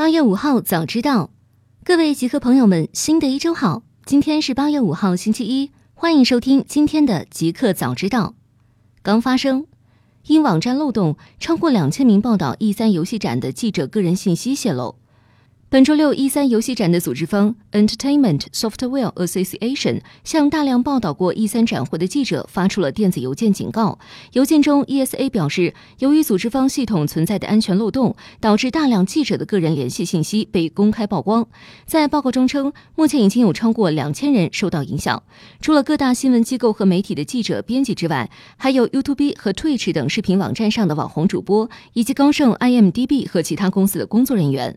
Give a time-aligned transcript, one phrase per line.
[0.00, 1.28] 八月五号早知道，
[1.84, 3.82] 各位极客朋友们，新的一周好！
[4.06, 8.34] 今天是八月五号，星期一，欢迎收听今天的极客早知道。
[9.02, 9.66] 刚发生，
[10.24, 14.96] 因网站漏洞，超过两千名报道 E 三游戏展的记者个人信息泄露。
[15.72, 23.96] 本周六，，E 三游戏展的组织方 Entertainment Software Association 向大量报道过 E 三展会的记者发出了电子邮件警告。
[24.32, 31.46] 邮件中，ESA 表示，由于组织方系统存在的安全漏洞，导致大量记者的个人联系信息被公开曝光。
[31.86, 35.22] 在报告中称，目前已经有超过两千人受到影响。
[35.60, 44.76] 除了各大新闻机构和媒体的记者、编辑之外，还有 YouTube 和 Twitch 等视频网站上的网红主播，以及高盛、IMDB 和其他公司的工作人员。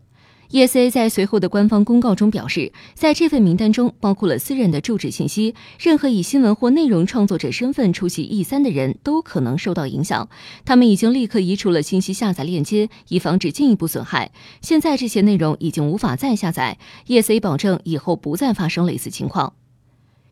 [0.53, 10.29] ESA 在随后的官方公告中表示，在这份名单中包括了私人的住址信息，任何以新闻或内容创作者身份出席 E 三的人都可能受到影响。
[10.63, 14.31] 他们已经立刻移除了信息下载链接，以防止进一步损害。
[14.61, 16.77] 现在这些内容已经无法再下载。
[17.07, 19.53] ESA 保证以后不再发生类似情况。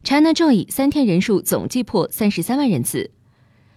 [0.04, 3.10] ChinaJoy 三天人数总计破三十三万人次。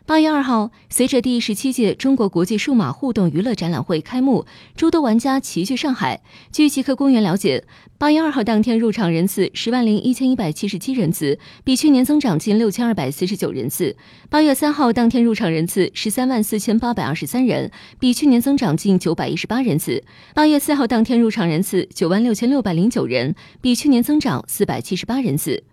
[0.07, 4.45] 八月二号，随着第十七届中国国际数码互动娱乐展览会开幕，
[4.77, 6.21] 诸多玩家齐聚上海。
[6.53, 7.65] 据极客公园了解，
[7.97, 13.97] 八月二号当天入场人次十万零一千一百七十七人次，比去年增长近六千二百四十九人次。
[14.29, 20.05] 八月三号当天入场人次十三万四千八百二十三人，比去年增长近九百一十八人次。
[20.35, 25.65] 八月四号当天入场人次九万六千六百零九人，比去年增长四百七十八人次。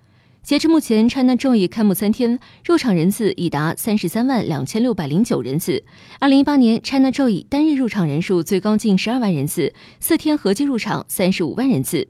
[0.43, 5.83] 截至目前，ChinaJoy 开幕三天入场人次已达三十三万两千六百零九人次。
[6.19, 12.07] 二零一八年，ChinaJoy 单日入场人数最高近十二万人次，四天合计入场三十五万人次。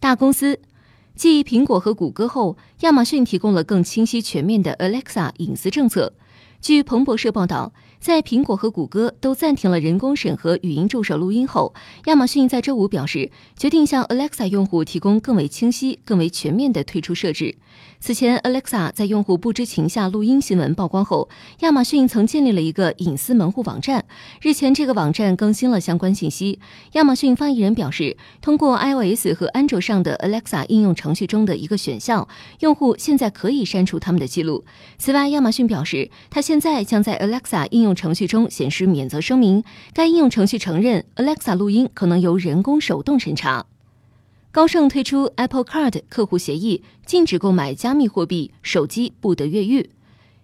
[0.00, 0.60] 大公司
[1.14, 6.14] 继苹果和谷歌后，亚马逊提供了更清晰全面的 Alexa 隐私政策。
[6.66, 7.72] 据彭博社报道。
[8.00, 11.72] 在苹果和谷歌都暂停了人工审核语音助手录音后，
[12.06, 17.56] 亚马逊在周五表示，决定向 Alexa 用户提供更为清晰、更为全面的退出设置。
[18.06, 21.28] 此前，Alexa 在用户不知情下录音新闻曝光后，
[21.62, 24.04] 亚马逊曾建立了一个隐私门户网站。
[24.40, 26.60] 日前，这个网站更新了相关信息。
[26.92, 32.28] 亚马逊发言人表示，通过 iOS 和安卓上的 Alexa 应用程序中的一个选项，
[32.60, 34.64] 用户现在可以删除他们的记录。
[34.98, 43.66] 此外，亚马逊表示，它现在将在 Alexa 应用程序中显示免责声明，该应用程序承认 Alexa 录音可能由人工手动审查。
[44.56, 49.90] 高盛推出 Apple Card 客户协议，禁止购买加密货币，手机不得越狱。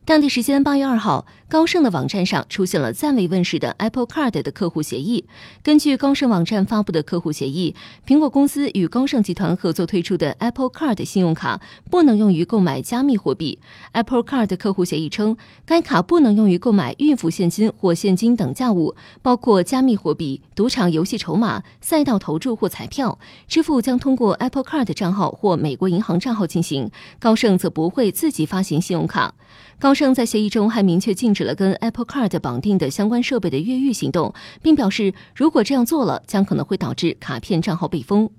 [0.05, 5.27] 当地时间八月二号，高盛的网站上出现了暂未问世的 Apple Card 的客户协议。
[5.63, 7.75] 根据高盛网站发布的客户协议，
[8.07, 11.61] 苹果公司与高盛集团合作推出的 Apple Card 信用卡
[11.91, 13.59] 不能用于购买加密货币。
[13.93, 15.37] Apple Card 客户协议称，
[15.67, 23.19] 该卡不能用于购买预付现金或现金等价物，包括加密货币、赌场游戏筹码、赛道投注或彩票。
[23.47, 26.91] 支付将通过 Apple Card 账号或美国银行账号进行。
[27.21, 29.35] 高盛则不会自己发行信用卡。
[29.79, 34.33] 高盛在协议中还明确禁止了跟 Apple Card 绑定的相关设备的越狱行动，
[34.63, 38.31] 并表示如果这样做了，将可能会导致卡片账号被封。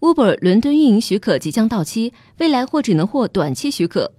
[0.00, 4.12] Uber 伦敦运营许可即将到期，未来或只能获短期许可。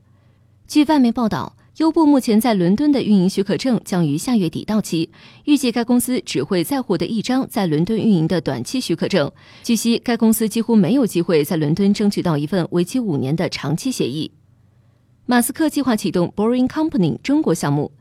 [0.68, 5.12] 据外媒报道，优步目前在伦敦的运营许可证将于下月底到期，
[5.44, 9.32] 预计该公司只会再获得一张在伦敦运营的短期许可证。
[9.62, 14.32] 据悉，该公司几乎没有机会在伦敦争取到一份为期五年的长期协议。
[15.28, 17.92] 马斯克计划启动 Boring Company 中国项目。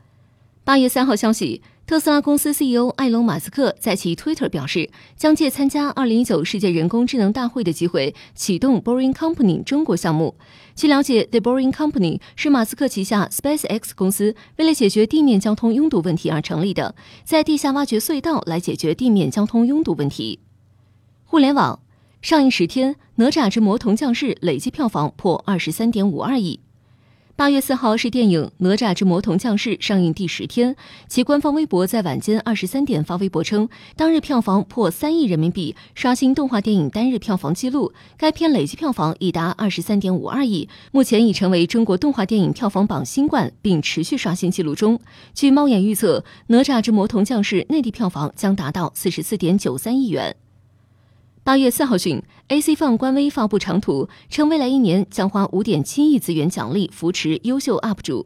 [0.63, 10.35] 八月三号消息，特斯拉公司 CEO 埃隆·马斯克在其 Twitter 表示，将借参加二零一九世界人工智能大会的机会启动 Boring Company 中国项目。
[10.75, 16.93] 据了解，The Boring Company 是马斯克旗下 SpaceX 公司为了解决地面交通拥堵问题而成立的，
[17.23, 20.37] 在地下挖掘隧道来解决地面交通拥堵问题。
[21.23, 21.79] 互联网
[22.21, 26.59] 上映十天，《哪吒之魔童降世》累计票房破二十三点五二亿。
[27.37, 30.73] 八月四号是电影《哪吒之魔童降世》上映第十天，
[31.09, 37.91] 其官方微博在晚间二十三点发微博称，当日票房破三亿人民币，刷新动画电影单日票房纪录。
[38.15, 44.97] 该片累计票房已达二十三点五二亿，目前已成为中国动画电影票房榜新冠，并持续刷新纪录中。
[45.33, 50.37] 据猫眼预测，《哪吒之魔童降世》内地票房将达到四十四点九三亿元。
[51.45, 58.25] 八月四号讯，AC Fun 官微发布长图，称未来一年将花五点七亿资源奖励扶持优秀 UP 主。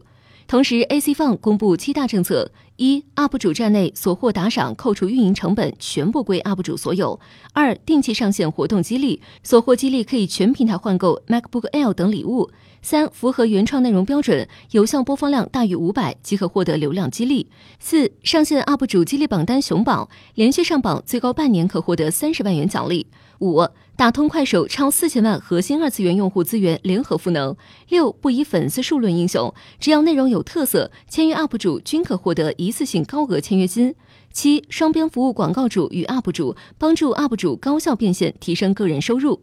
[0.49, 7.19] 同时，AC Fun 公布七大政策，一、UP 主站内所获打赏扣除运营成本全部归 UP 主所有；
[7.53, 12.49] 二、定期上线活动激励，所获激励可以全平台换购 MacBook Air 等礼物；
[12.81, 17.45] 三、符合原创内容标准，有效播放量大于五百即可获得流量激励；
[17.79, 23.05] 四、上线 UP 主激励榜单熊榜，连续上榜最高半年可获得三十万元奖励；
[23.37, 23.61] 五、
[23.99, 27.57] 打通快手超四千万核心二次元用户资源联合赋能；
[27.89, 33.93] 六、不以粉丝数论英雄，只要内容有特色，签约 UP 主均可获得一次性高额签约金。
[34.31, 39.41] 七、双边服务广告主与 UP 主，帮助 UP 主高效变现，提升个人收入。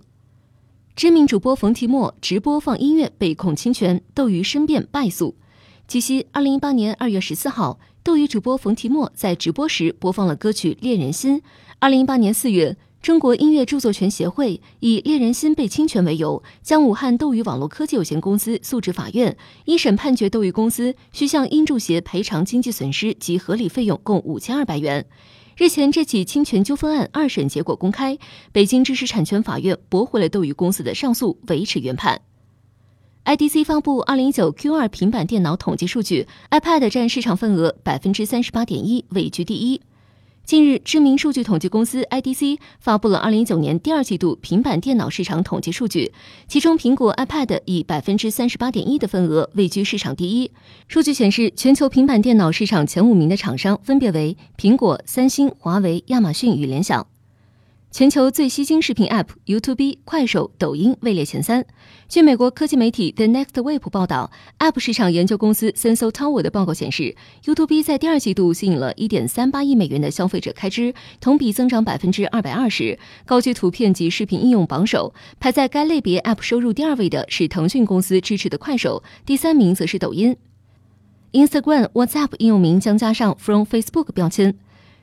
[0.94, 5.34] 知名主播冯提莫直播放音乐被控侵权，斗鱼申辩败诉。
[5.86, 11.40] 据悉，二零一八年二月十四号，斗鱼主播冯提莫在直播时播放了歌曲《恋人心》。
[11.78, 12.78] 二零一八年四月。
[13.06, 19.36] 中国音乐著作权协会以《猎人心》被侵权为由，将武汉斗鱼网络科技有限公司诉至法院。
[19.64, 25.06] 一审判决斗鱼公司需向音著协赔偿经济损失及合理费用共五千二百元。
[25.56, 28.18] 日前，这起侵权纠纷案二审结果公开，
[28.50, 32.20] 北京知识产权法院驳回了斗鱼公司的上诉，维持原判。
[33.24, 39.80] IDC 发布二零一九 Q 二平板电脑统计数据，iPad 占市场份额百分之三十八点一，位居第一。
[40.46, 46.12] 近日，知名数据统计公司 IDC 发布了二零一九年第二季度平板电脑市场统计数据，
[46.46, 50.52] 其中苹果 iPad 以百分之三十八点一的份额位居市场第一。
[50.86, 57.04] 数据显示，全球平板电脑市场前五名的厂商分别为苹果、三星、华为、亚马逊与联想。
[57.96, 61.64] 全球最吸睛视频 App YouTube、快手、抖音位列前三。
[62.10, 67.16] 据美国科技媒体 The Next Web 报道，App 市场研究公司 Sensor Tower 的报告显示
[67.46, 75.14] ，YouTube 在第二季度吸引了1.38亿美元的消费者开支，同比增长百分之二百二十，高居图片及视频应用榜首。
[75.40, 80.36] 排在该类别 App 收入第二位的是腾讯公司支持的快手，第三名则是抖音。
[81.32, 84.58] Instagram、WhatsApp 应用名将加上 From Facebook 标签。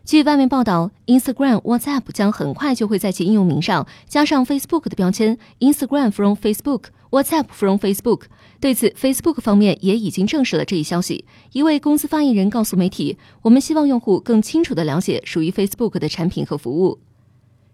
[0.05, 8.23] 据外媒报道，Instagram、WhatsApp 将很快就会在其应用名上加上 Facebook 的标签，Instagram from Facebook，WhatsApp from Facebook。
[8.59, 11.23] 对此，Facebook 方面也已经证实了这一消息。
[11.53, 16.99] 一位公司发言人告诉媒体：“我们希望用户更清楚地了解属于 Facebook 的产品和服务。”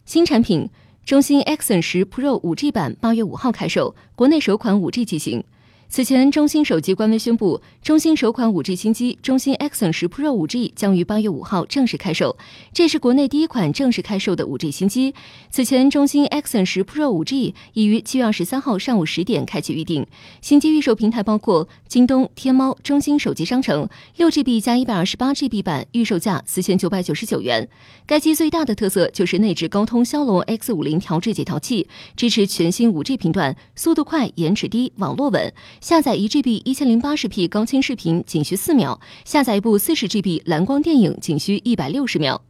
[0.06, 0.70] 新产品
[1.04, 5.44] 中兴 Axon 十 Pro 5G 版八月五号开售，国内首款 5G 机型。
[5.92, 12.38] 此前，中兴手机官微宣布，中兴首款五 G 新机中兴 Axon 十 Pro 五 G 将于八月五号正式开售，
[12.72, 15.16] 这是国内第一款正式开售的五 G 新机。
[15.50, 20.06] 此前，中兴 Axon 十 Pro 五 G 已于七月二十三号上午十点开启预定，
[20.42, 23.90] 新机预售平台包括京东、天猫、中兴手机商城。
[24.16, 27.68] 六 GB 加一百二十八 GB 版预售价四千九百九十九元。
[28.06, 35.52] 该机最大的特色就是内置高通骁龙 X 五零调制解调器，支持全新五 G 频段，速度快，延迟低，网络稳。
[35.81, 42.42] 下载一 GB 一千零八十 P 高清视频仅需四秒，下载一部四十 GB 蓝光电影仅需一百六十秒。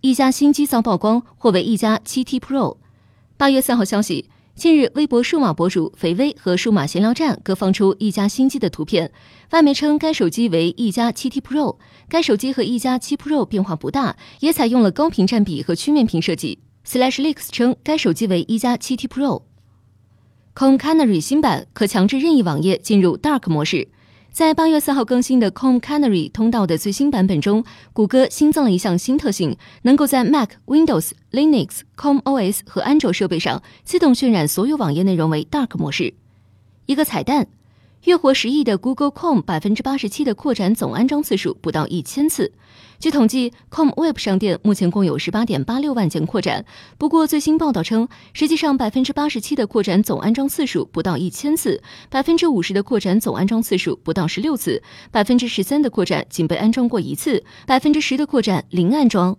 [0.00, 2.76] 一加新机遭曝光，或为一加七 T Pro。
[3.36, 9.10] 八月三号消息，近日微博数码博主肥威和数码闲聊站各放出一加新机的图片，
[9.50, 11.78] 外媒称该手机为一加七 T Pro。
[12.08, 16.60] 该手机和一加七 Pro 变化不大，也采用了高屏占比和曲面屏设计。
[16.86, 19.42] Slash Leaks 称该手机为一加七 T Pro。
[20.54, 23.88] C o m Canary 新版可强制任意网页进入 Dark 模式。
[24.30, 27.64] 在八月四号更新的 c o m Canary 通道的最新版本中，
[27.94, 36.12] 谷歌新增了一项新特性，能够在 Mac、Windows、Linux、c o m OS 和安卓设备上自动渲染所有网页内容为 Dark 模式。
[36.84, 37.48] 一个彩蛋。
[38.04, 42.50] 月活十亿的 Google Chrome 百分之八十七的扩展总安装次数不到一千次。
[42.98, 46.64] 据统计，Chrome Web 商店目前共有十八点八六万件扩展。
[46.98, 54.82] 不过，最新报道称，实际上百分之八十七的扩展总安装次数不到一千次，百分之五十的扩展总安装次数不到十六次，
[55.12, 59.36] 百分之十三的扩展仅被安装过一次，百分之十的扩展零安装。